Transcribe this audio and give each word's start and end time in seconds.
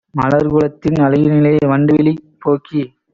மலர்க்குலத்தின் 0.13 0.97
அழகினிலே 1.01 1.53
வண்டுவிழி 1.65 2.13
போக்கி 2.39 2.81